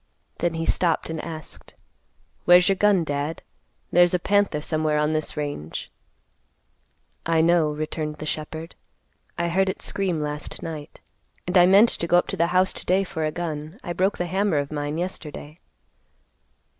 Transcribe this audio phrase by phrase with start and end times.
[0.39, 1.75] Then he stopped and asked,
[2.45, 3.43] "Where's your gun, Dad?
[3.91, 5.91] There's a panther somewhere on this range."
[7.23, 8.73] "I know," returned the shepherd;
[9.37, 11.01] "I heard it scream last night;
[11.45, 13.79] and I meant to go up to the house to day for a gun.
[13.83, 15.59] I broke the hammer of mine yesterday."